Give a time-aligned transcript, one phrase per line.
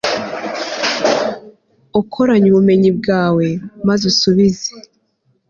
[2.01, 3.45] ukoranye ubumenyi bwawe,
[3.87, 4.71] maze usubize